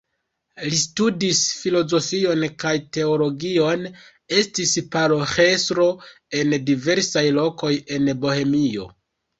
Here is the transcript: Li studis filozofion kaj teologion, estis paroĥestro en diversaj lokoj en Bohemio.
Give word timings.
Li 0.69 0.77
studis 0.83 1.41
filozofion 1.57 2.47
kaj 2.65 2.73
teologion, 2.99 3.85
estis 4.41 4.75
paroĥestro 4.97 5.89
en 6.43 6.61
diversaj 6.73 7.29
lokoj 7.43 7.75
en 7.99 8.15
Bohemio. 8.27 8.95